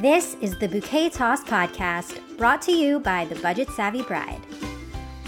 [0.00, 4.40] This is the Bouquet Toss podcast brought to you by the Budget Savvy Bride.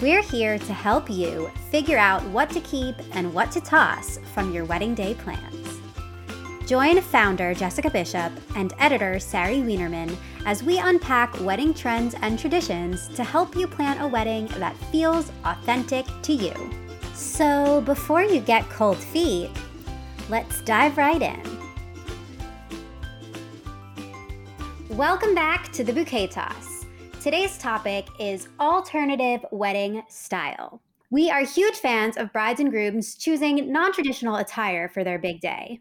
[0.00, 4.54] We're here to help you figure out what to keep and what to toss from
[4.54, 5.80] your wedding day plans.
[6.68, 13.08] Join founder Jessica Bishop and editor Sari Wienerman as we unpack wedding trends and traditions
[13.16, 16.54] to help you plan a wedding that feels authentic to you.
[17.12, 19.50] So, before you get cold feet,
[20.28, 21.59] let's dive right in.
[25.00, 26.84] Welcome back to the Bouquet Toss.
[27.22, 30.82] Today's topic is alternative wedding style.
[31.10, 35.40] We are huge fans of brides and grooms choosing non traditional attire for their big
[35.40, 35.80] day.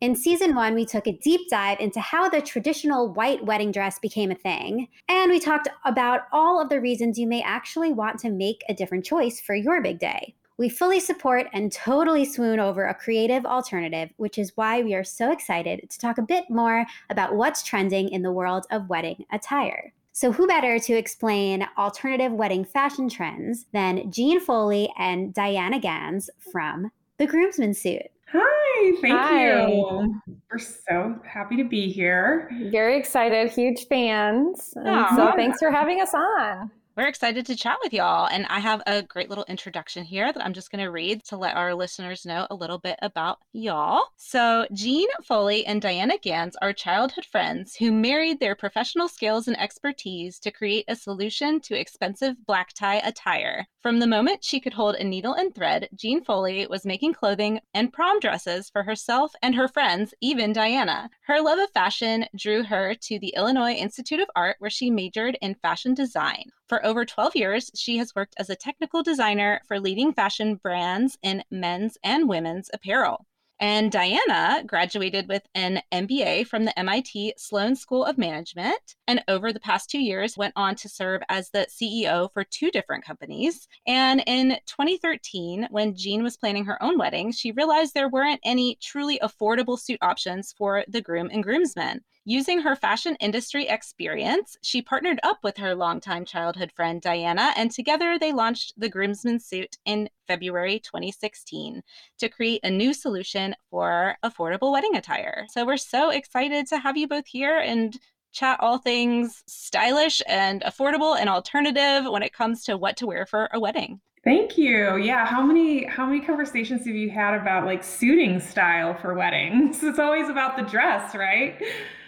[0.00, 3.98] In season one, we took a deep dive into how the traditional white wedding dress
[3.98, 8.20] became a thing, and we talked about all of the reasons you may actually want
[8.20, 10.36] to make a different choice for your big day.
[10.60, 15.02] We fully support and totally swoon over a creative alternative, which is why we are
[15.02, 19.24] so excited to talk a bit more about what's trending in the world of wedding
[19.32, 19.94] attire.
[20.12, 26.28] So, who better to explain alternative wedding fashion trends than Jeanne Foley and Diana Ganz
[26.52, 28.10] from The Groomsman Suit?
[28.30, 29.66] Hi, thank Hi.
[29.66, 30.20] you.
[30.52, 32.50] We're so happy to be here.
[32.70, 34.72] Very excited, huge fans.
[34.74, 36.70] So, thanks for having us on.
[36.96, 38.26] We're excited to chat with y'all.
[38.26, 41.36] And I have a great little introduction here that I'm just going to read to
[41.36, 44.02] let our listeners know a little bit about y'all.
[44.16, 49.58] So, Jeanne Foley and Diana Ganz are childhood friends who married their professional skills and
[49.58, 53.66] expertise to create a solution to expensive black tie attire.
[53.82, 57.60] From the moment she could hold a needle and thread, Jeanne Foley was making clothing
[57.72, 61.08] and prom dresses for herself and her friends, even Diana.
[61.22, 65.38] Her love of fashion drew her to the Illinois Institute of Art, where she majored
[65.40, 66.50] in fashion design.
[66.70, 71.18] For over 12 years, she has worked as a technical designer for leading fashion brands
[71.20, 73.26] in men's and women's apparel.
[73.58, 78.94] And Diana graduated with an MBA from the MIT Sloan School of Management.
[79.08, 82.70] And over the past two years, went on to serve as the CEO for two
[82.70, 83.66] different companies.
[83.88, 88.78] And in 2013, when Jeanne was planning her own wedding, she realized there weren't any
[88.80, 92.02] truly affordable suit options for the groom and groomsmen.
[92.26, 97.70] Using her fashion industry experience, she partnered up with her longtime childhood friend Diana, and
[97.70, 101.82] together they launched the Groomsman Suit in February 2016
[102.18, 105.46] to create a new solution for affordable wedding attire.
[105.48, 107.98] So we're so excited to have you both here and
[108.32, 113.24] chat all things stylish and affordable and alternative when it comes to what to wear
[113.24, 113.98] for a wedding.
[114.24, 114.96] Thank you.
[114.98, 119.82] Yeah, how many how many conversations have you had about like suiting style for weddings?
[119.90, 121.58] It's always about the dress, right?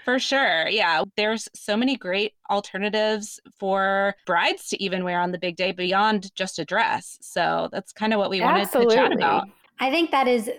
[0.05, 0.69] For sure.
[0.69, 1.05] Yeah.
[1.17, 6.35] There's so many great alternatives for brides to even wear on the big day beyond
[6.35, 7.19] just a dress.
[7.21, 8.97] So that's kind of what we wanted Absolutely.
[8.97, 9.49] to chat about.
[9.81, 10.51] I think that is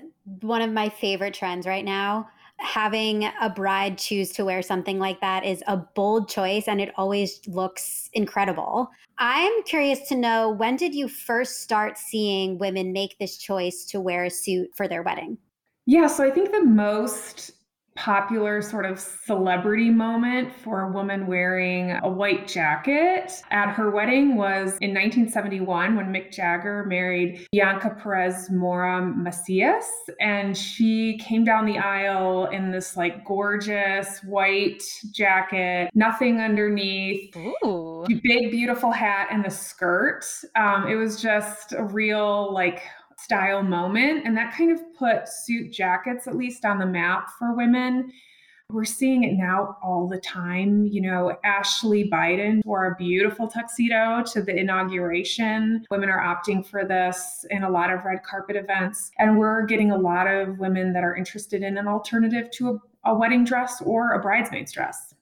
[0.42, 2.30] one of my favorite trends right now.
[2.59, 6.94] Having a bride choose to wear something like that is a bold choice and it
[6.96, 8.90] always looks incredible.
[9.18, 14.00] I'm curious to know when did you first start seeing women make this choice to
[14.00, 15.38] wear a suit for their wedding?
[15.86, 17.52] Yeah, so I think the most
[17.96, 24.36] popular sort of celebrity moment for a woman wearing a white jacket at her wedding
[24.36, 29.86] was in 1971 when Mick Jagger married Bianca Perez Mora Macias.
[30.20, 38.06] And she came down the aisle in this like gorgeous white jacket, nothing underneath, Ooh.
[38.08, 40.26] big, beautiful hat, and the skirt.
[40.56, 42.82] Um, it was just a real like
[43.23, 44.25] style moment.
[44.25, 48.11] And that kind of put suit jackets, at least on the map for women.
[48.69, 50.88] We're seeing it now all the time.
[50.88, 55.85] You know, Ashley Biden wore a beautiful tuxedo to the inauguration.
[55.91, 59.11] Women are opting for this in a lot of red carpet events.
[59.19, 63.11] And we're getting a lot of women that are interested in an alternative to a,
[63.11, 65.13] a wedding dress or a bridesmaid's dress.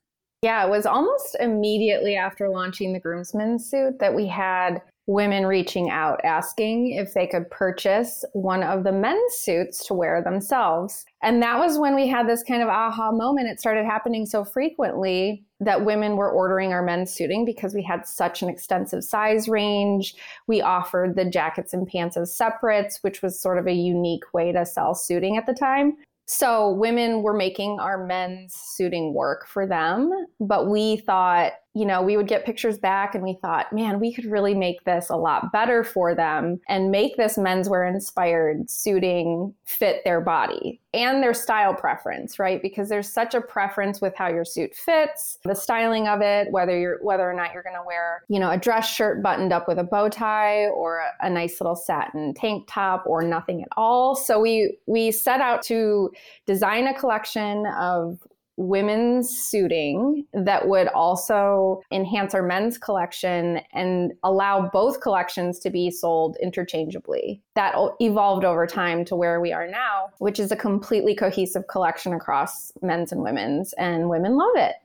[0.44, 4.82] Yeah, it was almost immediately after launching the groomsmen suit that we had
[5.12, 10.24] women reaching out asking if they could purchase one of the men's suits to wear
[10.24, 11.06] themselves.
[11.22, 13.50] And that was when we had this kind of aha moment.
[13.50, 18.08] It started happening so frequently that women were ordering our men's suiting because we had
[18.08, 20.16] such an extensive size range.
[20.48, 24.54] We offered the jackets and pants as separates, which was sort of a unique way
[24.54, 25.98] to sell suiting at the time.
[26.26, 32.02] So women were making our men's suiting work for them, but we thought you know,
[32.02, 35.16] we would get pictures back and we thought, man, we could really make this a
[35.16, 41.34] lot better for them and make this menswear inspired suiting fit their body and their
[41.34, 42.62] style preference, right?
[42.62, 46.78] Because there's such a preference with how your suit fits, the styling of it, whether
[46.78, 49.68] you're whether or not you're going to wear, you know, a dress shirt buttoned up
[49.68, 54.16] with a bow tie or a, nice little satin tank top or nothing at all.
[54.16, 56.12] So we we set out to
[56.46, 58.20] design a collection of
[58.62, 65.90] women's suiting that would also enhance our men's collection and allow both collections to be
[65.90, 67.42] sold interchangeably.
[67.56, 72.14] That evolved over time to where we are now, which is a completely cohesive collection
[72.14, 74.76] across men's and women's, and women love it.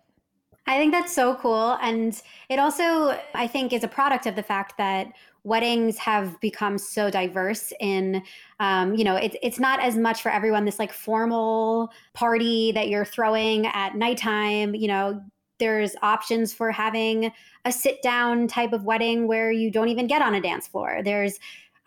[0.69, 1.79] I think that's so cool.
[1.81, 5.13] And it also, I think, is a product of the fact that
[5.47, 8.23] weddings have become so diverse in
[8.61, 12.89] um, you know it, it's not as much for everyone this like formal party that
[12.89, 15.23] you're throwing at nighttime you know
[15.59, 17.33] there's options for having
[17.65, 21.01] a sit down type of wedding where you don't even get on a dance floor.
[21.03, 21.39] There's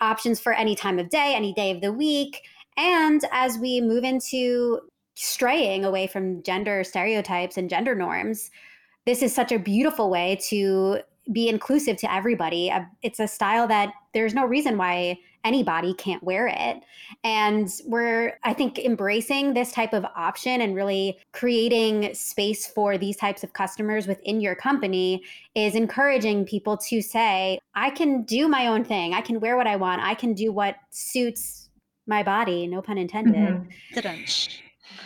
[0.02, 2.42] options for any time of day any day of the week.
[2.78, 4.80] And as we move into
[5.16, 8.50] straying away from gender stereotypes and gender norms
[9.06, 11.00] this is such a beautiful way to
[11.32, 12.72] be inclusive to everybody.
[12.72, 16.84] Uh, it's a style that there's no reason why anybody can't wear it.
[17.24, 23.16] And we're, I think, embracing this type of option and really creating space for these
[23.16, 25.24] types of customers within your company
[25.56, 29.14] is encouraging people to say, I can do my own thing.
[29.14, 30.02] I can wear what I want.
[30.02, 31.70] I can do what suits
[32.06, 33.36] my body, no pun intended.
[33.36, 33.70] Mm-hmm.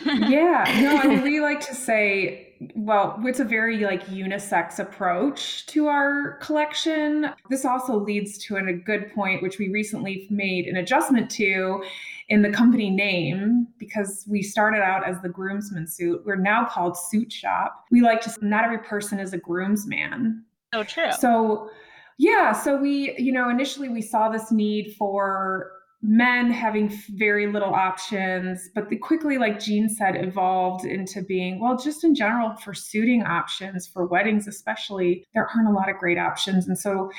[0.04, 2.44] Yeah, no, I mean, we like to say
[2.74, 7.30] well, it's a very like unisex approach to our collection.
[7.50, 11.82] This also leads to an, a good point, which we recently made an adjustment to
[12.28, 16.22] in the company name because we started out as the groomsman suit.
[16.24, 17.70] We're now called SuitShop.
[17.90, 20.42] We like to not every person is a groomsman.
[20.72, 21.12] Oh, true.
[21.18, 21.70] So
[22.18, 25.70] yeah, so we, you know, initially we saw this need for
[26.06, 31.78] men having very little options but the quickly like jean said evolved into being well
[31.78, 36.18] just in general for suiting options for weddings especially there aren't a lot of great
[36.18, 36.68] options.
[36.68, 37.10] And so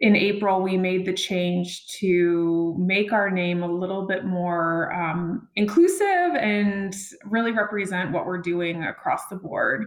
[0.00, 5.48] in april we made the change to make our name a little bit more um,
[5.56, 6.94] inclusive and
[7.24, 9.86] really represent what we're doing across the board.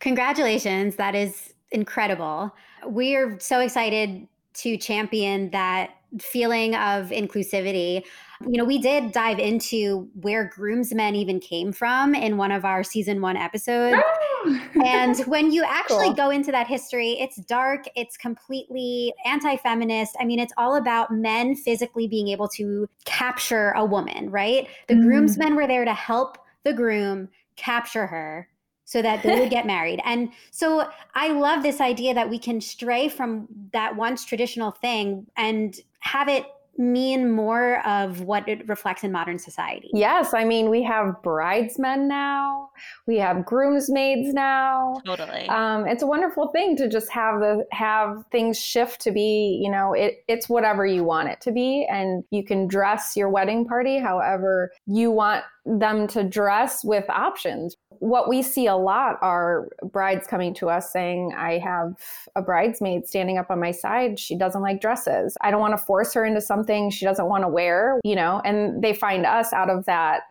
[0.00, 0.96] Congratulations.
[0.96, 2.54] That is incredible.
[2.86, 8.04] We are so excited to champion that feeling of inclusivity.
[8.46, 12.82] You know, we did dive into where groomsmen even came from in one of our
[12.84, 13.96] season one episodes.
[13.98, 14.60] Oh.
[14.84, 16.14] and when you actually cool.
[16.14, 20.16] go into that history, it's dark, it's completely anti feminist.
[20.20, 24.68] I mean, it's all about men physically being able to capture a woman, right?
[24.88, 25.02] The mm.
[25.02, 28.48] groomsmen were there to help the groom capture her
[28.86, 30.00] so that they would get married.
[30.04, 35.26] And so I love this idea that we can stray from that once traditional thing
[35.36, 36.46] and have it
[36.78, 39.88] mean more of what it reflects in modern society.
[39.92, 42.70] Yes, I mean we have bridesmen now,
[43.06, 45.00] we have groomsmaids now.
[45.04, 45.48] Totally.
[45.48, 49.70] Um, it's a wonderful thing to just have the have things shift to be, you
[49.70, 53.66] know, it it's whatever you want it to be, and you can dress your wedding
[53.66, 57.76] party however you want them to dress with options.
[58.00, 61.94] What we see a lot are brides coming to us saying, I have
[62.34, 64.18] a bridesmaid standing up on my side.
[64.18, 65.36] She doesn't like dresses.
[65.40, 68.40] I don't want to force her into something she doesn't want to wear, you know,
[68.44, 70.22] and they find us out of that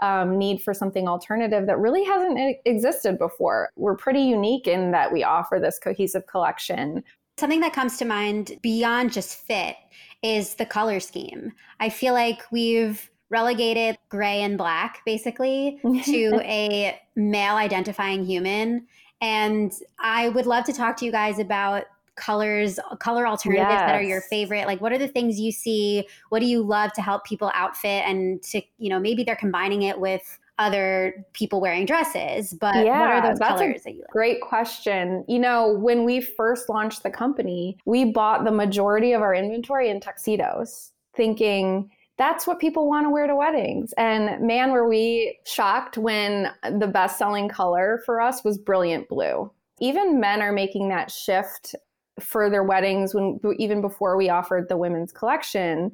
[0.00, 3.70] um, need for something alternative that really hasn't existed before.
[3.76, 7.04] We're pretty unique in that we offer this cohesive collection.
[7.38, 9.76] Something that comes to mind beyond just fit
[10.22, 11.52] is the color scheme.
[11.80, 18.86] I feel like we've relegated gray and black basically to a male identifying human.
[19.20, 21.84] And I would love to talk to you guys about
[22.16, 23.80] colors, color alternatives yes.
[23.80, 24.66] that are your favorite.
[24.66, 26.06] Like, what are the things you see?
[26.28, 29.82] What do you love to help people outfit and to, you know, maybe they're combining
[29.82, 34.10] it with other people wearing dresses, but yeah, what are those colors that you like?
[34.10, 35.24] Great question.
[35.26, 39.88] You know, when we first launched the company, we bought the majority of our inventory
[39.88, 43.94] in tuxedos, thinking, that's what people want to wear to weddings.
[43.94, 49.50] And man, were we shocked when the best selling color for us was brilliant blue.
[49.80, 51.74] Even men are making that shift
[52.20, 55.90] for their weddings when even before we offered the women's collection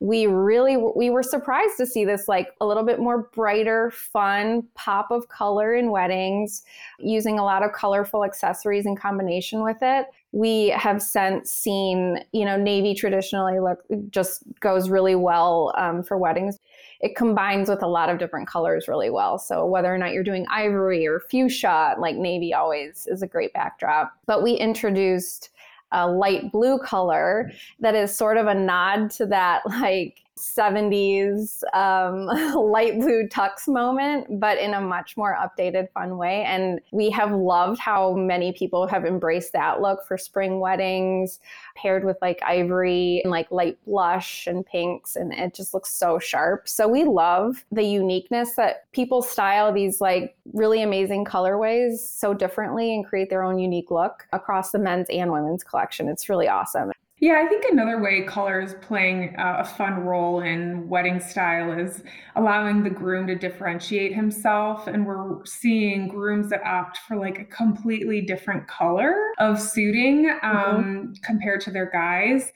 [0.00, 4.62] we really we were surprised to see this like a little bit more brighter fun
[4.74, 6.62] pop of color in weddings
[6.98, 10.06] using a lot of colorful accessories in combination with it.
[10.32, 16.18] We have since seen you know navy traditionally look just goes really well um, for
[16.18, 16.58] weddings.
[17.00, 19.38] It combines with a lot of different colors really well.
[19.38, 23.52] So whether or not you're doing ivory or fuchsia like navy always is a great
[23.54, 24.12] backdrop.
[24.26, 25.50] But we introduced
[25.96, 27.50] a light blue color
[27.80, 32.26] that is sort of a nod to that like 70s um,
[32.70, 36.44] light blue tux moment, but in a much more updated, fun way.
[36.44, 41.40] And we have loved how many people have embraced that look for spring weddings,
[41.74, 45.16] paired with like ivory and like light blush and pinks.
[45.16, 46.68] And it just looks so sharp.
[46.68, 52.94] So we love the uniqueness that people style these like really amazing colorways so differently
[52.94, 56.08] and create their own unique look across the men's and women's collection.
[56.08, 56.92] It's really awesome.
[57.18, 62.02] Yeah, I think another way color is playing a fun role in wedding style is
[62.34, 64.86] allowing the groom to differentiate himself.
[64.86, 70.46] And we're seeing grooms that opt for like a completely different color of suiting mm-hmm.
[70.46, 71.12] um, mm-hmm.
[71.22, 72.52] compared to their guys.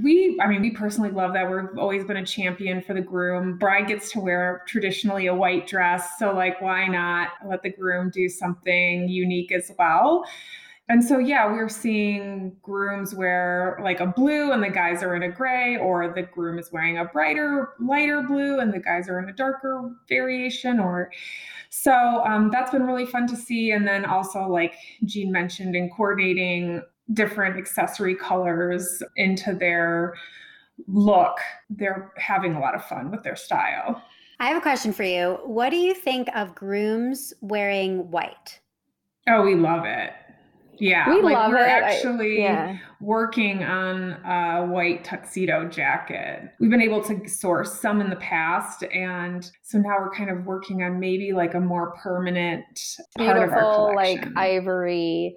[0.00, 1.50] We, I mean, we personally love that.
[1.50, 3.58] We've always been a champion for the groom.
[3.58, 6.18] Bride gets to wear traditionally a white dress.
[6.18, 10.24] So, like, why not let the groom do something unique as well?
[10.92, 15.22] And so, yeah, we're seeing grooms wear like a blue and the guys are in
[15.22, 19.18] a gray, or the groom is wearing a brighter, lighter blue and the guys are
[19.18, 20.78] in a darker variation.
[20.78, 21.10] Or
[21.70, 23.70] so um, that's been really fun to see.
[23.70, 24.74] And then also, like
[25.06, 26.82] Jeanne mentioned, in coordinating
[27.14, 30.12] different accessory colors into their
[30.86, 31.38] look,
[31.70, 34.02] they're having a lot of fun with their style.
[34.40, 35.38] I have a question for you.
[35.42, 38.60] What do you think of grooms wearing white?
[39.26, 40.12] Oh, we love it.
[40.78, 41.68] Yeah, we like love we're it.
[41.68, 42.78] actually I, yeah.
[43.00, 46.50] working on a white tuxedo jacket.
[46.58, 50.44] We've been able to source some in the past, and so now we're kind of
[50.44, 52.64] working on maybe like a more permanent
[53.16, 55.36] Beautiful, like ivory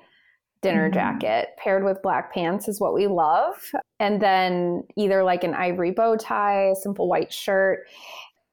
[0.61, 0.93] dinner mm-hmm.
[0.93, 3.71] jacket paired with black pants is what we love.
[3.99, 7.87] And then either like an ivory bow tie, a simple white shirt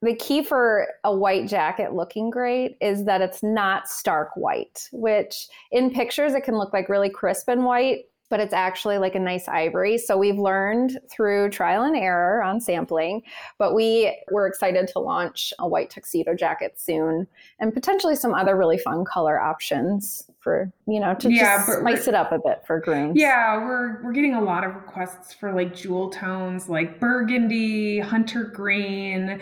[0.03, 5.47] the key for a white jacket looking great is that it's not stark white, which
[5.71, 9.21] in pictures it can look like really crisp and white, but it's actually like a
[9.21, 9.99] nice ivory.
[9.99, 13.23] So we've learned through trial and error on sampling,
[13.59, 17.29] but we were excited to launch a white tuxedo jacket soon
[17.61, 22.09] and potentially some other really fun color options for, you know, to yeah, just spice
[22.09, 23.13] it up a bit for grooms.
[23.15, 28.45] Yeah, we're we're getting a lot of requests for like jewel tones like burgundy, hunter
[28.45, 29.41] green,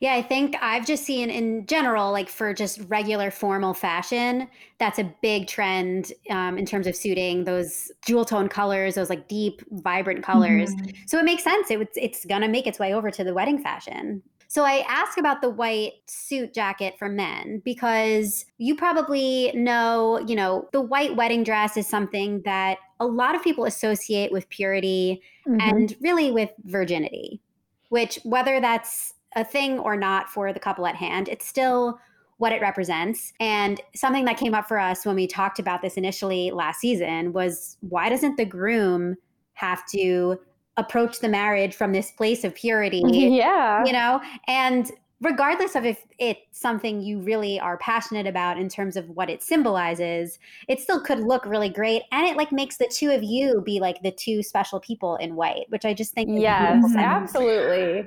[0.00, 4.46] yeah, I think I've just seen in general, like for just regular formal fashion,
[4.78, 9.26] that's a big trend um, in terms of suiting those jewel tone colors, those like
[9.26, 10.74] deep, vibrant colors.
[10.74, 10.90] Mm-hmm.
[11.06, 11.70] So it makes sense.
[11.70, 14.22] It, it's going to make its way over to the wedding fashion.
[14.48, 20.36] So I ask about the white suit jacket for men because you probably know, you
[20.36, 25.22] know, the white wedding dress is something that a lot of people associate with purity
[25.48, 25.60] mm-hmm.
[25.60, 27.40] and really with virginity,
[27.88, 31.98] which whether that's a thing or not for the couple at hand, it's still
[32.38, 33.32] what it represents.
[33.40, 37.32] And something that came up for us when we talked about this initially last season
[37.32, 39.16] was why doesn't the groom
[39.54, 40.38] have to
[40.76, 43.02] approach the marriage from this place of purity?
[43.36, 43.84] Yeah.
[43.84, 44.90] You know, and
[45.20, 49.42] regardless of if it's something you really are passionate about in terms of what it
[49.42, 53.62] symbolizes it still could look really great and it like makes the two of you
[53.62, 58.06] be like the two special people in white which i just think yes absolutely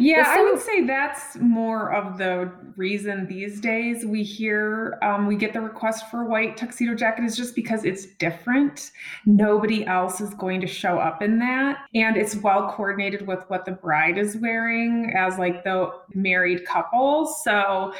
[0.00, 5.36] yeah, I would say that's more of the reason these days we hear um, we
[5.36, 8.92] get the request for a white tuxedo jacket is just because it's different.
[9.26, 13.64] Nobody else is going to show up in that, and it's well coordinated with what
[13.64, 17.26] the bride is wearing as like the married couple.
[17.26, 17.92] So,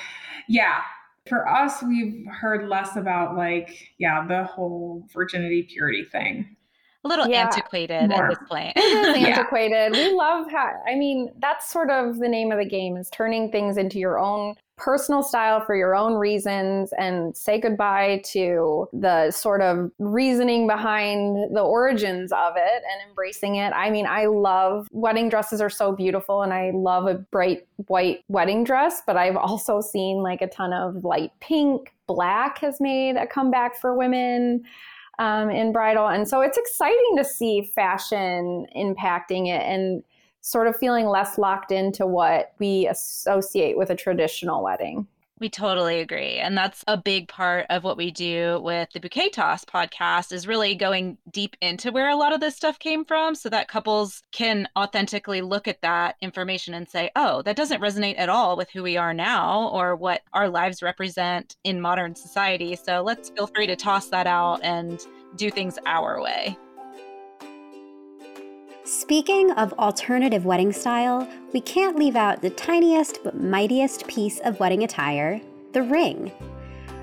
[0.49, 0.81] yeah,
[1.29, 6.57] for us, we've heard less about like yeah the whole virginity purity thing
[7.05, 8.25] a little yeah, antiquated more.
[8.25, 8.73] at this point.
[8.77, 9.95] It is antiquated.
[9.95, 10.09] yeah.
[10.09, 13.51] We love how, I mean, that's sort of the name of the game is turning
[13.51, 19.31] things into your own personal style for your own reasons and say goodbye to the
[19.31, 23.73] sort of reasoning behind the origins of it and embracing it.
[23.75, 28.25] I mean, I love wedding dresses are so beautiful and I love a bright white
[28.29, 33.17] wedding dress, but I've also seen like a ton of light pink, black has made
[33.17, 34.65] a comeback for women
[35.21, 36.09] um, in bridal.
[36.09, 40.03] And so it's exciting to see fashion impacting it and
[40.41, 45.07] sort of feeling less locked into what we associate with a traditional wedding.
[45.41, 46.35] We totally agree.
[46.35, 50.47] And that's a big part of what we do with the Bouquet Toss podcast is
[50.47, 54.23] really going deep into where a lot of this stuff came from so that couples
[54.33, 58.69] can authentically look at that information and say, oh, that doesn't resonate at all with
[58.71, 62.77] who we are now or what our lives represent in modern society.
[62.77, 65.01] So let's feel free to toss that out and
[65.37, 66.59] do things our way.
[68.91, 74.59] Speaking of alternative wedding style, we can't leave out the tiniest but mightiest piece of
[74.59, 75.41] wedding attire
[75.73, 76.33] the ring.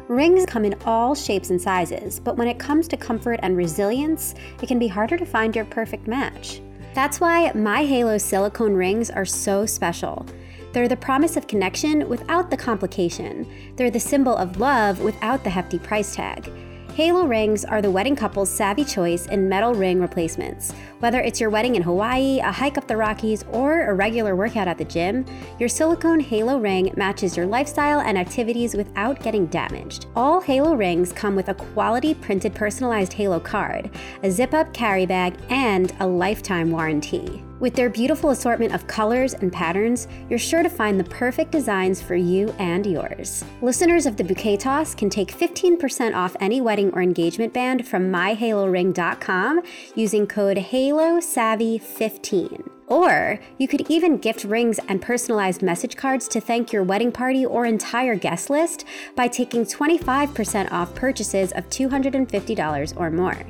[0.10, 4.36] Rings come in all shapes and sizes, but when it comes to comfort and resilience,
[4.62, 6.60] it can be harder to find your perfect match.
[6.94, 10.25] That's why my Halo silicone rings are so special.
[10.74, 13.48] They're the promise of connection without the complication.
[13.77, 16.51] They're the symbol of love without the hefty price tag.
[16.98, 20.72] Halo rings are the wedding couple's savvy choice in metal ring replacements.
[20.98, 24.68] Whether it's your wedding in Hawaii, a hike up the Rockies, or a regular workout
[24.68, 25.24] at the gym,
[25.60, 30.08] your silicone Halo ring matches your lifestyle and activities without getting damaged.
[30.16, 33.92] All Halo rings come with a quality printed personalized Halo card,
[34.24, 37.44] a zip up carry bag, and a lifetime warranty.
[37.60, 42.00] With their beautiful assortment of colors and patterns, you're sure to find the perfect designs
[42.00, 43.44] for you and yours.
[43.64, 48.12] Listeners of the Bouquet Toss can take 15% off any wedding or engagement band from
[48.12, 49.62] myhaloring.com
[49.96, 52.70] using code HaloSavvy15.
[52.86, 57.44] Or you could even gift rings and personalized message cards to thank your wedding party
[57.44, 58.86] or entire guest list
[59.16, 63.42] by taking 25% off purchases of $250 or more.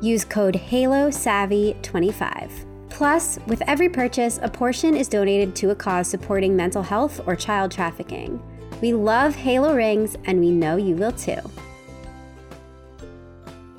[0.00, 2.69] Use code HaloSavvy25.
[2.90, 7.34] Plus, with every purchase, a portion is donated to a cause supporting mental health or
[7.34, 8.42] child trafficking.
[8.82, 11.40] We love Halo rings, and we know you will too.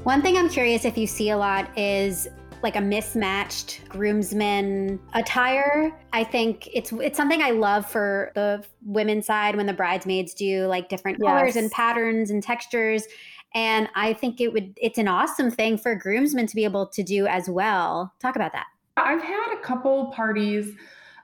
[0.04, 2.28] One thing I'm curious if you see a lot is
[2.64, 5.92] like a mismatched groomsmen attire.
[6.14, 10.66] I think it's it's something I love for the women's side when the bridesmaids do
[10.68, 11.28] like different yes.
[11.28, 13.06] colors and patterns and textures.
[13.54, 17.04] And I think it would it's an awesome thing for groomsmen to be able to
[17.04, 18.14] do as well.
[18.20, 18.68] Talk about that.
[18.98, 20.76] I've had a couple parties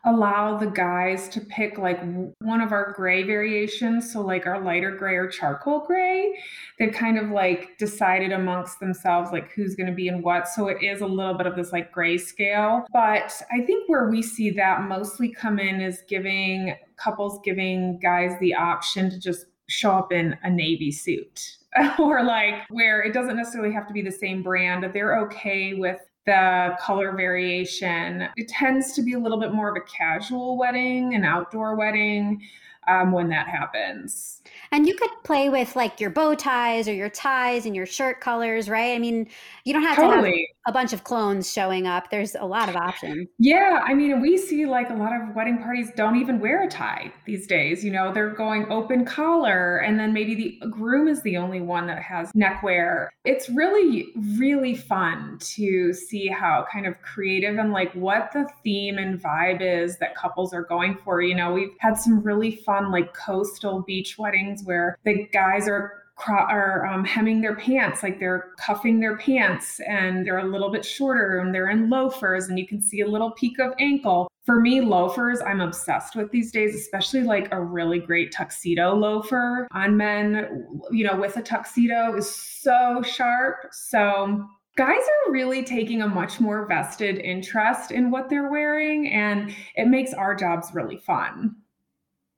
[0.06, 2.00] allow the guys to pick like
[2.40, 6.38] one of our gray variations so like our lighter gray or charcoal gray.
[6.80, 10.70] They've kind of like decided amongst themselves like who's going to be in what so
[10.70, 12.86] it is a little bit of this like gray scale.
[12.94, 18.32] But i think where we see that mostly come in is giving couples giving guys
[18.40, 21.58] the option to just show up in a navy suit.
[22.00, 26.00] Or like where it doesn't necessarily have to be the same brand they're okay with
[26.28, 28.28] the color variation.
[28.36, 32.42] It tends to be a little bit more of a casual wedding, an outdoor wedding
[32.88, 34.42] um, when that happens.
[34.72, 38.20] And you could play with like your bow ties or your ties and your shirt
[38.20, 38.94] colors, right?
[38.94, 39.28] I mean,
[39.64, 40.32] you don't have totally.
[40.32, 42.12] to have a bunch of clones showing up.
[42.12, 43.30] There's a lot of options.
[43.40, 46.68] Yeah, I mean, we see like a lot of wedding parties don't even wear a
[46.70, 47.86] tie these days.
[47.86, 51.88] You know, they're going open collar, and then maybe the groom is the only one
[51.88, 53.10] that has neckwear.
[53.24, 58.98] It's really, really fun to see how kind of creative and like what the theme
[58.98, 61.22] and vibe is that couples are going for.
[61.22, 66.04] You know, we've had some really fun like coastal beach weddings where the guys are
[66.28, 70.86] are um, hemming their pants, like they're cuffing their pants and they're a little bit
[70.86, 74.28] shorter and they're in loafers and you can see a little peak of ankle.
[74.46, 79.68] For me, loafers, I'm obsessed with these days, especially like a really great tuxedo loafer
[79.74, 83.68] on men, you know, with a tuxedo is so sharp.
[83.72, 89.54] So guys are really taking a much more vested interest in what they're wearing and
[89.76, 91.56] it makes our jobs really fun.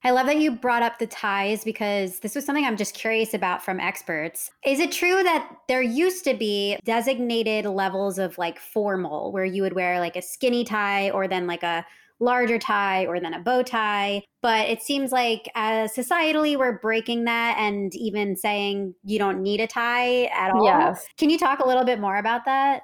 [0.03, 3.33] I love that you brought up the ties because this was something I'm just curious
[3.33, 4.51] about from experts.
[4.65, 9.61] Is it true that there used to be designated levels of like formal where you
[9.61, 11.85] would wear like a skinny tie or then like a
[12.21, 14.23] larger tie or then a bow tie?
[14.41, 19.59] But it seems like uh, societally we're breaking that and even saying you don't need
[19.59, 20.63] a tie at all.
[20.63, 21.05] Yes.
[21.17, 22.83] Can you talk a little bit more about that?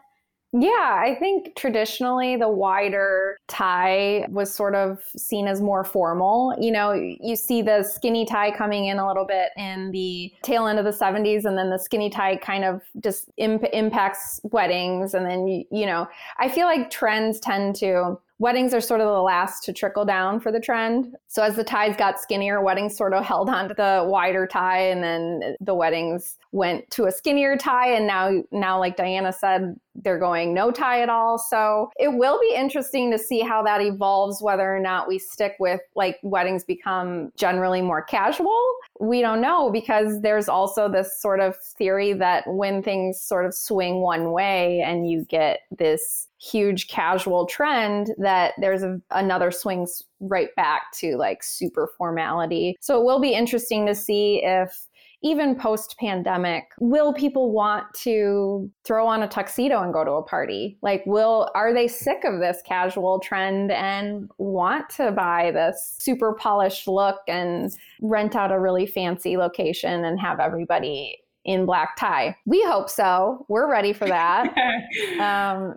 [0.57, 6.55] Yeah, I think traditionally the wider tie was sort of seen as more formal.
[6.57, 10.67] You know, you see the skinny tie coming in a little bit in the tail
[10.67, 15.13] end of the 70s, and then the skinny tie kind of just imp- impacts weddings.
[15.13, 19.07] And then, you, you know, I feel like trends tend to weddings are sort of
[19.07, 21.15] the last to trickle down for the trend.
[21.27, 24.87] So as the ties got skinnier, weddings sort of held on to the wider tie
[24.87, 29.77] and then the weddings went to a skinnier tie and now now like Diana said
[30.03, 31.37] they're going no tie at all.
[31.37, 35.55] So it will be interesting to see how that evolves whether or not we stick
[35.59, 38.61] with like weddings become generally more casual.
[38.99, 43.53] We don't know because there's also this sort of theory that when things sort of
[43.53, 50.03] swing one way and you get this huge casual trend that there's a, another swings
[50.19, 52.75] right back to like super formality.
[52.81, 54.87] So it will be interesting to see if
[55.25, 60.21] even post pandemic, will people want to throw on a tuxedo and go to a
[60.21, 60.77] party?
[60.83, 66.33] Like, will, are they sick of this casual trend and want to buy this super
[66.33, 72.37] polished look and rent out a really fancy location and have everybody in black tie?
[72.45, 73.47] We hope so.
[73.49, 74.55] We're ready for that.
[75.19, 75.75] um,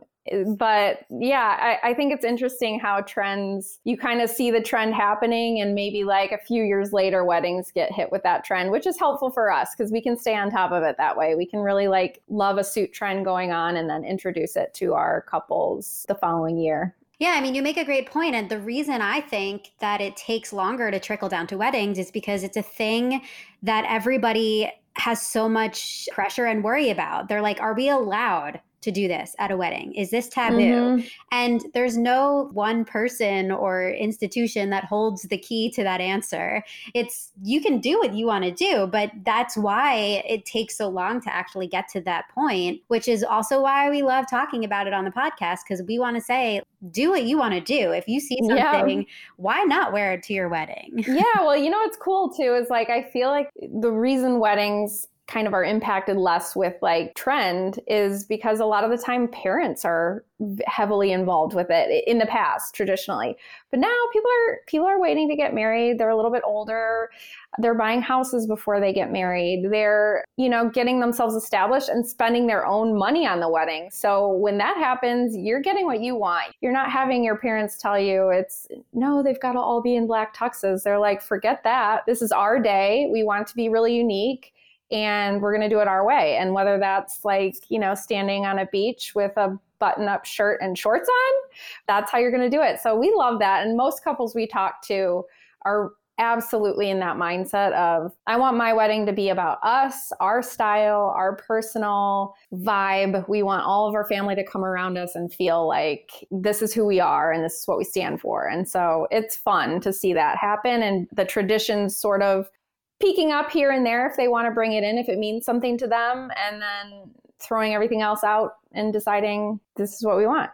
[0.57, 4.95] but yeah, I, I think it's interesting how trends, you kind of see the trend
[4.95, 8.87] happening, and maybe like a few years later, weddings get hit with that trend, which
[8.87, 11.35] is helpful for us because we can stay on top of it that way.
[11.35, 14.95] We can really like love a suit trend going on and then introduce it to
[14.95, 16.95] our couples the following year.
[17.19, 18.37] Yeah, I mean, you make a great point.
[18.37, 22.13] And the reason I think that it takes longer to trickle down to weddings is
[22.13, 23.23] because it's a thing
[23.63, 27.29] that everybody has so much pressure and worry about.
[27.29, 29.93] They're like, are we allowed to do this at a wedding?
[29.95, 30.57] Is this taboo?
[30.57, 31.07] Mm-hmm.
[31.33, 36.63] And there's no one person or institution that holds the key to that answer.
[36.95, 40.89] It's you can do what you want to do, but that's why it takes so
[40.89, 44.87] long to actually get to that point, which is also why we love talking about
[44.87, 47.91] it on the podcast because we want to say, do what you want to do.
[47.91, 49.05] If you see something, yeah.
[49.37, 51.05] why not wear it to your wedding?
[51.09, 55.09] yeah, well, you know what's cool too is like I feel like the reason weddings
[55.29, 59.29] kind of are impacted less with like trend is because a lot of the time
[59.29, 60.25] parents are
[60.67, 63.37] heavily involved with it in the past traditionally.
[63.71, 67.11] But now people are people are waiting to get married they're a little bit older
[67.59, 72.47] they're buying houses before they get married they're you know getting themselves established and spending
[72.47, 73.91] their own money on the wedding.
[73.93, 76.55] So when that happens you're getting what you want.
[76.63, 80.07] You're not having your parents tell you it's no they've got to all be in
[80.07, 80.85] black tuxes.
[80.85, 82.07] They're like forget that.
[82.07, 83.11] This is our day.
[83.13, 84.55] We want to be really unique
[84.91, 86.37] and we're going to do it our way.
[86.37, 90.61] And whether that's like, you know, standing on a beach with a button up shirt
[90.61, 91.51] and shorts on,
[91.87, 92.81] that's how you're going to do it.
[92.81, 93.67] So we love that.
[93.67, 95.25] And most couples we talk to
[95.63, 100.43] are absolutely in that mindset of I want my wedding to be about us, our
[100.43, 103.29] style, our personal vibe.
[103.29, 106.75] We want all of our family to come around us and feel like this is
[106.75, 108.49] who we are and this is what we stand for.
[108.49, 112.51] And so it's fun to see that happen and the traditions sort of
[113.01, 115.45] peeking up here and there if they want to bring it in, if it means
[115.45, 120.27] something to them, and then throwing everything else out and deciding this is what we
[120.27, 120.51] want.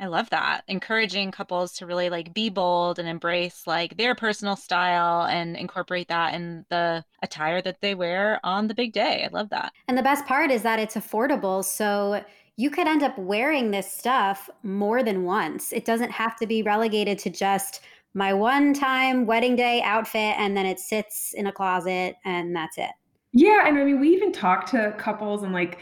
[0.00, 0.64] I love that.
[0.66, 6.08] Encouraging couples to really like be bold and embrace like their personal style and incorporate
[6.08, 9.24] that in the attire that they wear on the big day.
[9.24, 9.72] I love that.
[9.86, 11.64] And the best part is that it's affordable.
[11.64, 12.24] So
[12.56, 15.72] you could end up wearing this stuff more than once.
[15.72, 17.80] It doesn't have to be relegated to just
[18.14, 22.78] my one time wedding day outfit and then it sits in a closet and that's
[22.78, 22.90] it.
[23.32, 25.78] Yeah, and I mean we even talk to couples and like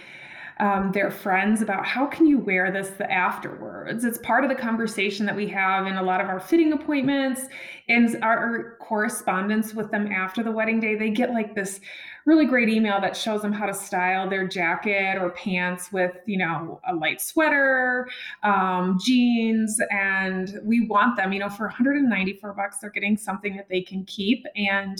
[0.59, 4.05] um, their friends about how can you wear this afterwards.
[4.05, 7.43] It's part of the conversation that we have in a lot of our fitting appointments
[7.89, 10.95] and our correspondence with them after the wedding day.
[10.95, 11.81] They get like this
[12.25, 16.39] really great email that shows them how to style their jacket or pants with, you
[16.39, 18.09] know, a light sweater,
[18.43, 23.69] um, jeans, and we want them, you know, for 194 bucks, they're getting something that
[23.69, 24.99] they can keep and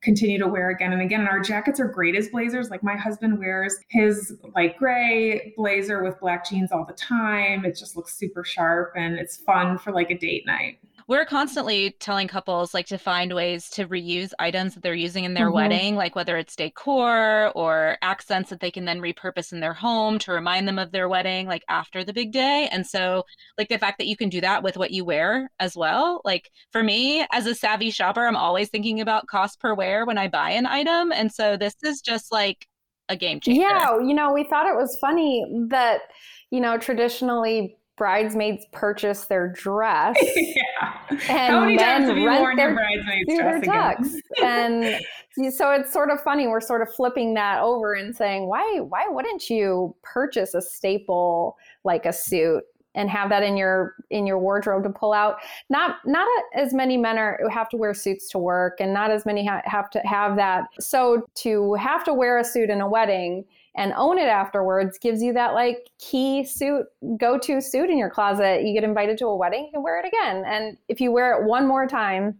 [0.00, 1.20] continue to wear again and again.
[1.20, 2.70] And our jackets are great as blazers.
[2.70, 7.64] Like my husband wears his light gray blazer with black jeans all the time.
[7.64, 10.78] It just looks super sharp and it's fun for like a date night
[11.08, 15.32] we're constantly telling couples like to find ways to reuse items that they're using in
[15.32, 15.54] their mm-hmm.
[15.54, 20.18] wedding, like whether it's decor or accents that they can then repurpose in their home
[20.18, 22.68] to remind them of their wedding, like after the big day.
[22.70, 23.24] And so,
[23.56, 26.20] like the fact that you can do that with what you wear as well.
[26.26, 30.18] Like for me, as a savvy shopper, I'm always thinking about cost per wear when
[30.18, 31.10] I buy an item.
[31.10, 32.66] And so, this is just like
[33.08, 33.62] a game changer.
[33.62, 36.02] Yeah, you know, we thought it was funny that,
[36.50, 41.00] you know, traditionally bridesmaids purchase their dress yeah.
[41.28, 44.22] and then rent their bridesmaids dress again.
[44.42, 48.80] and so it's sort of funny we're sort of flipping that over and saying why
[48.80, 54.26] why wouldn't you purchase a staple like a suit and have that in your in
[54.26, 55.36] your wardrobe to pull out
[55.70, 59.24] not not as many men are have to wear suits to work and not as
[59.24, 62.88] many ha- have to have that so to have to wear a suit in a
[62.88, 63.44] wedding
[63.78, 66.84] and own it afterwards gives you that like key suit,
[67.16, 68.64] go to suit in your closet.
[68.64, 70.44] You get invited to a wedding, you can wear it again.
[70.44, 72.36] And if you wear it one more time,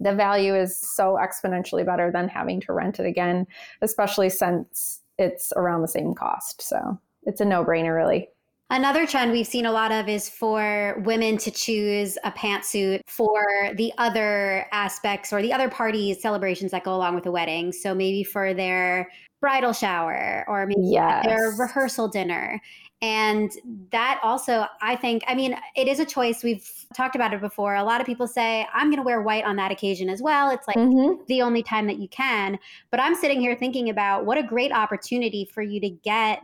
[0.00, 3.46] the value is so exponentially better than having to rent it again,
[3.80, 6.60] especially since it's around the same cost.
[6.60, 8.28] So it's a no brainer, really.
[8.68, 13.44] Another trend we've seen a lot of is for women to choose a pantsuit for
[13.76, 17.72] the other aspects or the other parties, celebrations that go along with the wedding.
[17.72, 19.08] So maybe for their
[19.42, 21.26] bridal shower or maybe yes.
[21.26, 22.62] their rehearsal dinner.
[23.02, 23.50] And
[23.90, 26.44] that also, I think, I mean, it is a choice.
[26.44, 26.64] We've
[26.96, 27.74] talked about it before.
[27.74, 30.50] A lot of people say, I'm going to wear white on that occasion as well.
[30.50, 31.20] It's like mm-hmm.
[31.26, 32.60] the only time that you can.
[32.92, 36.42] But I'm sitting here thinking about what a great opportunity for you to get,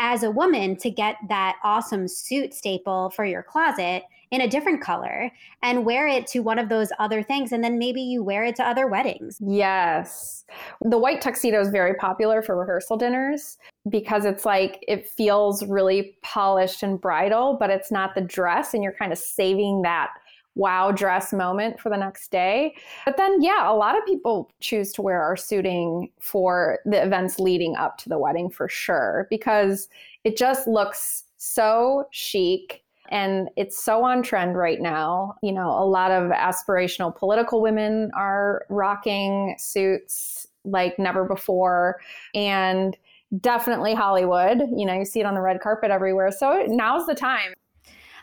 [0.00, 4.80] as a woman, to get that awesome suit staple for your closet in a different
[4.80, 5.30] color
[5.62, 7.52] and wear it to one of those other things.
[7.52, 9.38] And then maybe you wear it to other weddings.
[9.44, 10.44] Yes.
[10.82, 16.16] The white tuxedo is very popular for rehearsal dinners because it's like it feels really
[16.22, 18.72] polished and bridal, but it's not the dress.
[18.72, 20.10] And you're kind of saving that
[20.56, 22.74] wow dress moment for the next day.
[23.04, 27.38] But then, yeah, a lot of people choose to wear our suiting for the events
[27.38, 29.88] leading up to the wedding for sure, because
[30.24, 35.34] it just looks so chic and it's so on trend right now.
[35.42, 42.00] You know, a lot of aspirational political women are rocking suits like never before.
[42.34, 42.96] And
[43.38, 44.58] definitely Hollywood.
[44.74, 46.32] You know, you see it on the red carpet everywhere.
[46.32, 47.54] So now's the time.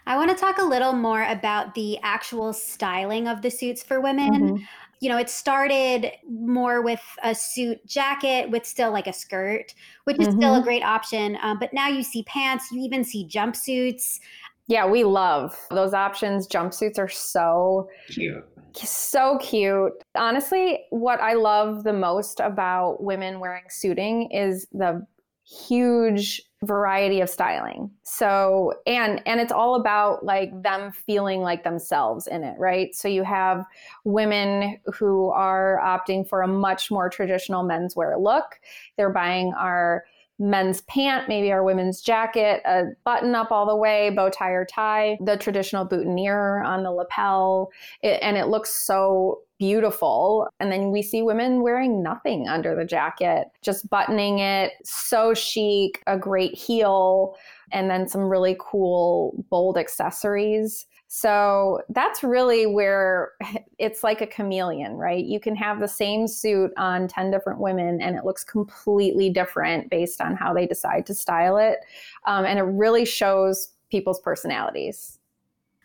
[0.06, 4.00] I want to talk a little more about the actual styling of the suits for
[4.00, 4.32] women.
[4.32, 4.64] Mm-hmm.
[5.00, 10.18] You know, it started more with a suit jacket with still like a skirt, which
[10.18, 10.38] is mm-hmm.
[10.38, 10.64] still a mm-hmm.
[10.64, 11.38] great option.
[11.42, 14.20] Um, but now you see pants, you even see jumpsuits.
[14.68, 16.48] Yeah, we love those options.
[16.48, 18.44] Jumpsuits are so cute.
[18.74, 19.94] So cute.
[20.16, 25.06] Honestly, what I love the most about women wearing suiting is the
[25.48, 27.90] huge variety of styling.
[28.04, 32.94] So and and it's all about like them feeling like themselves in it, right?
[32.94, 33.64] So you have
[34.04, 38.60] women who are opting for a much more traditional menswear look.
[38.98, 40.04] They're buying our
[40.40, 44.66] men's pant, maybe our women's jacket, a button up all the way, bow tie or
[44.66, 47.72] tie, the traditional boutonniere on the lapel,
[48.04, 50.48] it, and it looks so beautiful.
[50.60, 56.04] And then we see women wearing nothing under the jacket, just buttoning it, so chic,
[56.06, 57.36] a great heel,
[57.72, 60.86] and then some really cool, bold accessories.
[61.08, 63.32] So that's really where
[63.78, 65.24] it's like a chameleon, right?
[65.24, 69.90] You can have the same suit on 10 different women and it looks completely different
[69.90, 71.80] based on how they decide to style it.
[72.26, 75.18] Um, and it really shows people's personalities.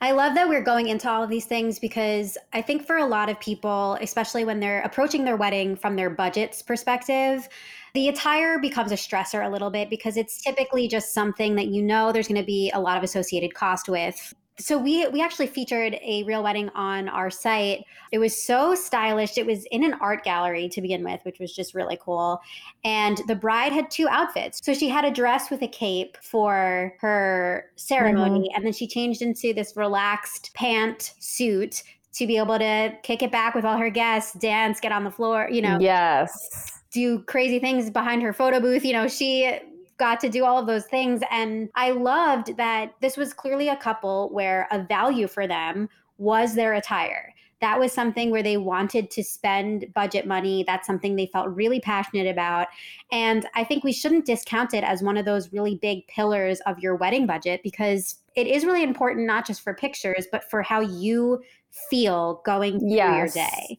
[0.00, 3.06] I love that we're going into all of these things because I think for a
[3.06, 7.48] lot of people, especially when they're approaching their wedding from their budget's perspective,
[7.94, 11.82] the attire becomes a stressor a little bit because it's typically just something that you
[11.82, 15.48] know there's going to be a lot of associated cost with so we we actually
[15.48, 17.84] featured a real wedding on our site.
[18.12, 19.36] It was so stylish.
[19.36, 22.40] It was in an art gallery to begin with, which was just really cool.
[22.84, 24.64] And the bride had two outfits.
[24.64, 28.56] So she had a dress with a cape for her ceremony, mm-hmm.
[28.56, 33.32] and then she changed into this relaxed pant suit to be able to kick it
[33.32, 35.78] back with all her guests, dance, get on the floor, you know.
[35.80, 36.82] Yes.
[36.92, 38.84] Do crazy things behind her photo booth.
[38.84, 39.58] You know, she
[40.02, 41.22] got to do all of those things.
[41.30, 45.88] And I loved that this was clearly a couple where a value for them
[46.18, 47.32] was their attire.
[47.60, 50.64] That was something where they wanted to spend budget money.
[50.66, 52.66] That's something they felt really passionate about.
[53.12, 56.80] And I think we shouldn't discount it as one of those really big pillars of
[56.80, 60.80] your wedding budget because it is really important, not just for pictures, but for how
[60.80, 61.40] you
[61.88, 63.36] feel going through yes.
[63.36, 63.78] your day.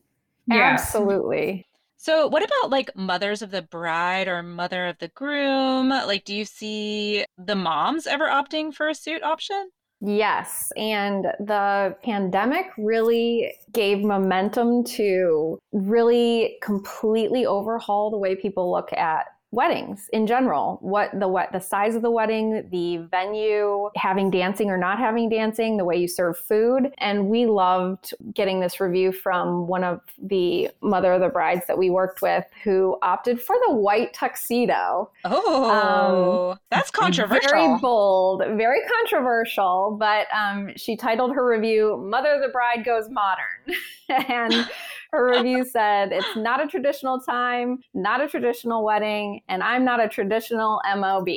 [0.50, 1.68] Absolutely.
[2.04, 5.88] So, what about like mothers of the bride or mother of the groom?
[5.88, 9.70] Like, do you see the moms ever opting for a suit option?
[10.02, 10.70] Yes.
[10.76, 19.28] And the pandemic really gave momentum to really completely overhaul the way people look at
[19.54, 24.72] weddings in general what the what the size of the wedding the venue having dancing
[24.72, 26.92] or not having dancing the way you serve food.
[26.98, 31.78] And we loved getting this review from one of the mother of the brides that
[31.78, 35.12] we worked with who opted for the white tuxedo.
[35.24, 42.30] Oh um, that's controversial very bold very controversial but um, she titled her review mother
[42.30, 43.78] of the bride goes modern.
[44.10, 44.70] And
[45.14, 50.04] her review said it's not a traditional time, not a traditional wedding, and I'm not
[50.04, 51.28] a traditional MOB.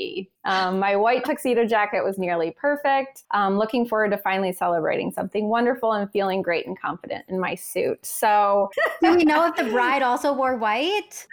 [0.47, 3.25] Um, my white tuxedo jacket was nearly perfect.
[3.33, 7.57] Um, looking forward to finally celebrating something wonderful and feeling great and confident in my
[7.57, 8.07] suit.
[8.07, 8.71] So,
[9.03, 11.27] do we know if the bride also wore white?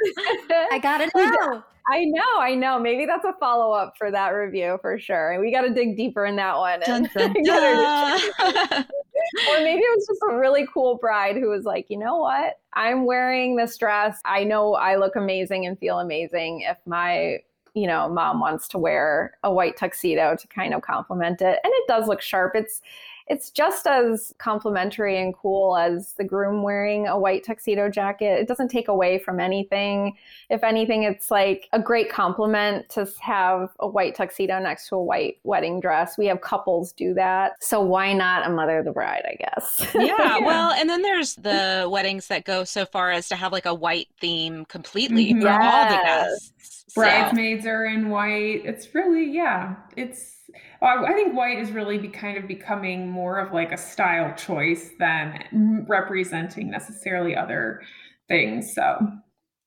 [0.72, 1.64] I gotta know.
[1.92, 2.80] I know, I know.
[2.80, 5.34] Maybe that's a follow up for that review for sure.
[5.34, 6.80] And we got to dig deeper in that one.
[6.80, 8.22] Dun, dun, dun.
[8.40, 12.60] or maybe it was just a really cool bride who was like, you know what?
[12.74, 14.18] I'm wearing this dress.
[14.24, 17.40] I know I look amazing and feel amazing if my
[17.74, 21.60] you know mom wants to wear a white tuxedo to kind of complement it.
[21.64, 22.56] And it does look sharp.
[22.56, 22.82] It's
[23.28, 28.40] it's just as complimentary and cool as the groom wearing a white tuxedo jacket.
[28.40, 30.18] It doesn't take away from anything.
[30.50, 35.04] If anything, it's like a great compliment to have a white tuxedo next to a
[35.04, 36.18] white wedding dress.
[36.18, 37.54] We have couples do that.
[37.62, 39.88] So why not a mother of the bride, I guess?
[39.96, 40.40] yeah, yeah.
[40.40, 43.74] Well, and then there's the weddings that go so far as to have like a
[43.74, 45.42] white theme completely mm-hmm.
[45.42, 45.74] for yes.
[45.74, 46.94] all the guests.
[46.94, 47.70] Bridesmaids so.
[47.72, 48.66] are in white.
[48.66, 50.43] It's really, yeah, it's well,
[50.82, 54.92] I think white is really be kind of becoming more of like a style choice
[55.00, 57.82] than representing necessarily other
[58.28, 58.74] things.
[58.74, 58.98] So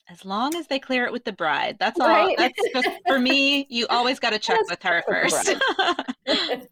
[0.08, 2.08] as long as they clear it with the bride, that's all.
[2.08, 2.36] Right?
[2.38, 3.66] That's just for me.
[3.68, 5.46] You always got to check with her first.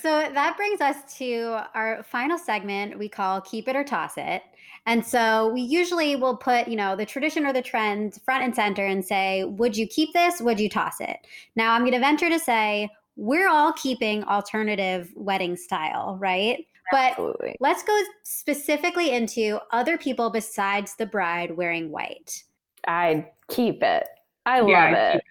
[0.00, 4.42] so that brings us to our final segment we call keep it or toss it
[4.86, 8.54] and so we usually will put you know the tradition or the trend front and
[8.54, 11.98] center and say would you keep this would you toss it now i'm going to
[11.98, 17.56] venture to say we're all keeping alternative wedding style right Absolutely.
[17.60, 22.44] but let's go specifically into other people besides the bride wearing white
[22.88, 24.06] i'd keep it
[24.46, 25.22] i love yeah, it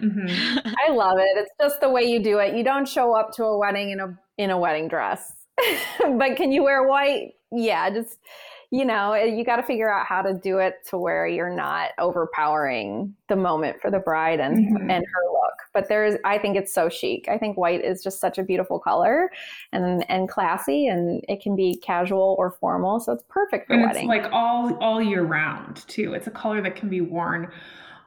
[0.00, 0.58] Mm-hmm.
[0.88, 1.28] I love it.
[1.36, 2.54] It's just the way you do it.
[2.54, 5.32] You don't show up to a wedding in a in a wedding dress.
[6.00, 7.34] but can you wear white?
[7.52, 8.18] Yeah, just
[8.70, 11.54] you know, eh, you got to figure out how to do it to where you're
[11.54, 14.90] not overpowering the moment for the bride and mm-hmm.
[14.90, 15.54] and her look.
[15.72, 17.28] But there's I think it's so chic.
[17.28, 19.30] I think white is just such a beautiful color
[19.72, 23.84] and and classy and it can be casual or formal, so it's perfect for and
[23.84, 24.10] wedding.
[24.10, 26.14] It's like all all year round too.
[26.14, 27.50] It's a color that can be worn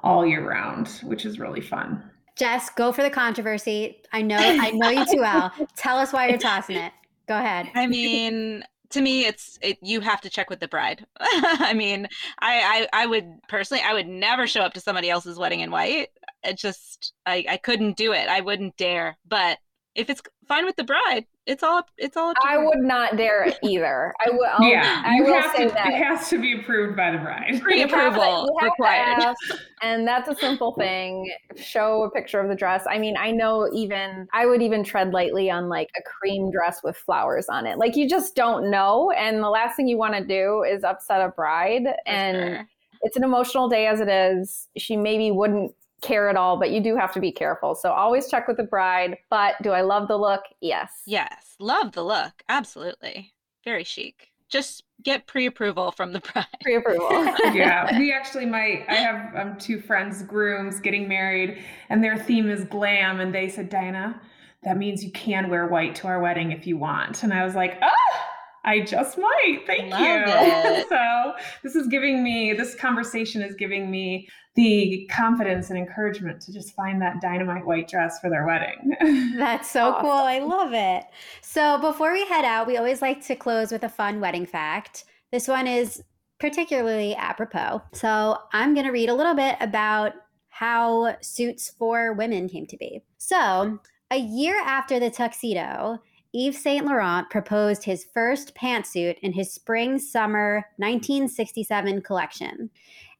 [0.02, 2.04] all year round, which is really fun.
[2.36, 4.02] Jess, go for the controversy.
[4.14, 5.52] I know I know you too well.
[5.76, 6.94] Tell us why you're tossing it.
[7.28, 7.70] Go ahead.
[7.76, 11.06] I mean, to me it's it, you have to check with the bride.
[11.20, 12.08] I mean
[12.40, 15.72] I, I i would personally i would never show up to somebody else's wedding in
[15.72, 16.10] white.
[16.44, 18.28] It just i i couldn't do it.
[18.30, 19.18] I wouldn't dare.
[19.28, 19.60] But
[19.96, 22.34] if it's fine with the bride, it's all it's all.
[22.46, 24.14] I would not dare either.
[24.24, 24.46] I will.
[24.52, 27.60] I'll, yeah, I will say to, that it has to be approved by the bride.
[27.62, 29.20] Pre-approval required.
[29.20, 29.38] Ask,
[29.82, 31.32] and that's a simple thing.
[31.56, 32.86] Show a picture of the dress.
[32.88, 36.82] I mean, I know even I would even tread lightly on like a cream dress
[36.84, 37.80] with flowers on it.
[37.80, 41.22] Like you just don't know, and the last thing you want to do is upset
[41.22, 41.84] a bride.
[41.84, 42.68] For and sure.
[43.02, 44.68] it's an emotional day as it is.
[44.78, 47.76] She maybe wouldn't care at all, but you do have to be careful.
[47.76, 49.18] So always check with the bride.
[49.30, 50.44] But do I love the look?
[50.62, 51.02] Yes.
[51.06, 51.56] Yes.
[51.60, 52.44] Love the look.
[52.50, 53.34] Absolutely.
[53.64, 54.30] Very chic.
[54.50, 56.46] Just get pre-approval from the bride.
[56.62, 57.10] Pre-approval.
[57.54, 57.98] yeah.
[58.00, 61.60] We actually might I have um, two friends, grooms, getting married,
[61.90, 63.20] and their theme is glam.
[63.20, 64.20] And they said, Diana,
[64.64, 67.24] that means you can wear white to our wedding if you want.
[67.24, 68.30] And I was like, ah,
[68.64, 69.64] I just might.
[69.66, 70.24] Thank Love you.
[70.80, 70.90] It.
[70.90, 76.54] So this is giving me this conversation is giving me the confidence and encouragement to
[76.54, 78.96] just find that dynamite white dress for their wedding.
[79.38, 80.02] That's so awesome.
[80.02, 80.12] cool.
[80.12, 81.06] I love it.
[81.42, 85.06] So before we head out, we always like to close with a fun wedding fact.
[85.32, 86.04] This one is
[86.40, 87.82] particularly apropos.
[87.94, 90.14] So I'm going to read a little bit about
[90.50, 93.02] how suits for women came to be.
[93.18, 93.80] So,
[94.12, 96.00] a year after the tuxedo,
[96.34, 102.70] Yves Saint Laurent proposed his first pantsuit in his spring summer 1967 collection.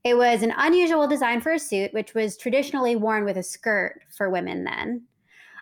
[0.04, 4.02] It was an unusual design for a suit, which was traditionally worn with a skirt
[4.16, 5.04] for women then.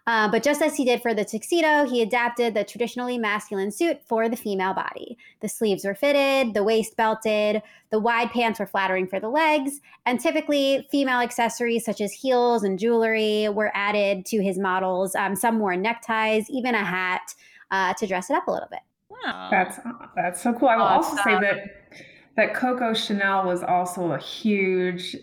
[0.08, 4.02] Uh, but just as he did for the tuxedo, he adapted the traditionally masculine suit
[4.06, 5.18] for the female body.
[5.42, 9.82] The sleeves were fitted, the waist belted, the wide pants were flattering for the legs,
[10.06, 15.14] and typically female accessories such as heels and jewelry were added to his models.
[15.14, 17.36] Um, some wore neckties, even a hat
[17.72, 18.80] uh, to dress it up a little bit.
[19.10, 19.50] Wow.
[19.52, 19.80] That's
[20.16, 20.70] that's so cool.
[20.70, 21.18] I will awesome.
[21.18, 22.04] also say that
[22.38, 25.18] that Coco Chanel was also a huge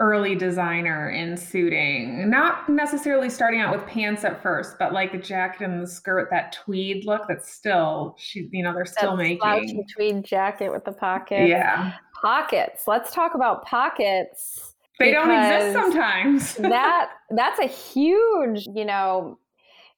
[0.00, 2.28] early designer in suiting.
[2.28, 6.28] Not necessarily starting out with pants at first, but like the jacket and the skirt,
[6.30, 10.84] that tweed look that's still she you know, they're still that making tweed jacket with
[10.84, 11.48] the pockets.
[11.48, 11.92] Yeah.
[12.20, 12.84] Pockets.
[12.86, 14.74] Let's talk about pockets.
[14.98, 16.54] They don't exist sometimes.
[16.58, 19.38] that that's a huge, you know,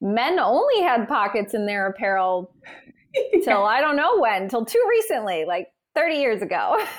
[0.00, 2.54] men only had pockets in their apparel
[3.14, 3.40] yeah.
[3.44, 6.82] till I don't know when, till too recently, like 30 years ago.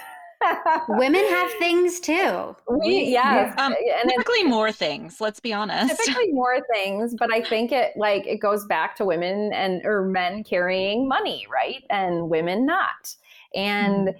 [0.89, 2.55] Women have things too.
[2.69, 3.53] We, yes.
[3.57, 5.95] Um, and typically more things, let's be honest.
[6.03, 10.05] Typically more things, but I think it like it goes back to women and or
[10.05, 11.83] men carrying money, right?
[11.89, 13.15] And women not.
[13.55, 14.15] And mm.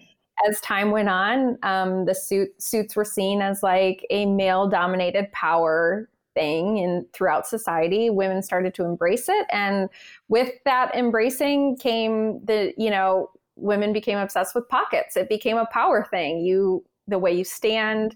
[0.48, 5.32] as time went on, um, the suit suits were seen as like a male dominated
[5.32, 9.90] power thing and throughout society women started to embrace it and
[10.28, 13.28] with that embracing came the you know
[13.58, 15.18] women became obsessed with pockets.
[15.18, 16.40] It became a power thing.
[16.40, 18.16] You, the way you stand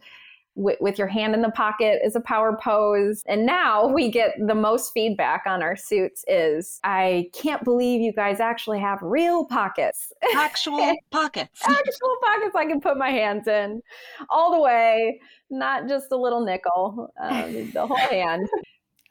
[0.55, 3.23] with, with your hand in the pocket is a power pose.
[3.25, 8.13] And now we get the most feedback on our suits is, I can't believe you
[8.13, 10.11] guys actually have real pockets.
[10.35, 11.61] Actual pockets.
[11.63, 13.81] Actual pockets I can put my hands in
[14.29, 18.47] all the way, not just a little nickel, um, the whole hand.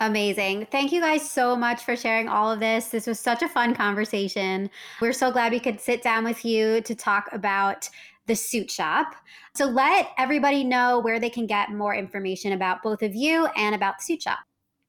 [0.00, 0.66] Amazing.
[0.70, 2.88] Thank you guys so much for sharing all of this.
[2.88, 4.70] This was such a fun conversation.
[5.00, 7.86] We're so glad we could sit down with you to talk about
[8.26, 9.12] the SuitShop.
[9.54, 13.74] So let everybody know where they can get more information about both of you and
[13.74, 14.38] about the SuitShop.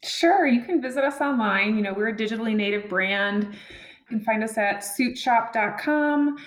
[0.04, 1.76] Sure, you can visit us online.
[1.76, 3.43] You know, we're a digitally native brand.
[3.43, 6.38] You can find us at suitshop.com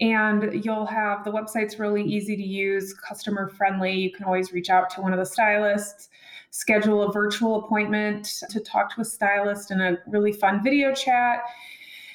[0.00, 3.92] and you'll have the website's really easy to use, customer friendly.
[3.92, 6.08] You can always reach out to one of the stylists,
[6.52, 11.42] schedule a virtual appointment to talk to a stylist in a really fun video chat.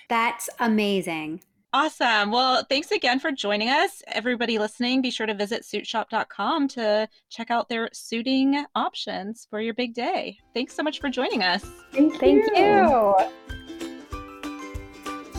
[0.08, 1.42] That's amazing.
[1.74, 2.32] Awesome.
[2.32, 4.02] Well, thanks again for joining us.
[4.08, 9.74] Everybody listening, be sure to visit suitshop.com to check out their suiting options for your
[9.74, 10.38] big day.
[10.54, 11.66] Thanks so much for joining us.
[11.92, 12.56] Thank, Thank you.
[12.56, 13.16] you.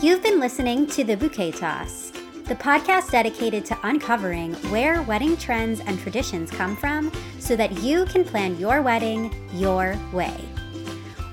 [0.01, 2.11] You've been listening to The Bouquet Toss,
[2.49, 8.03] the podcast dedicated to uncovering where wedding trends and traditions come from so that you
[8.05, 10.35] can plan your wedding your way.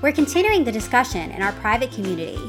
[0.01, 2.39] We're continuing the discussion in our private community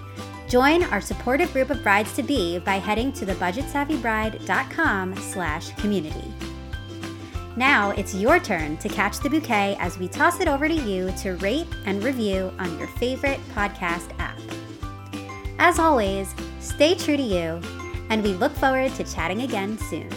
[0.49, 6.33] Join our supportive group of brides to be by heading to thebudgetsavvybride.com slash community.
[7.55, 11.13] Now it's your turn to catch the bouquet as we toss it over to you
[11.19, 14.39] to rate and review on your favorite podcast app.
[15.59, 17.61] As always, stay true to you,
[18.11, 20.09] and we look forward to chatting again soon.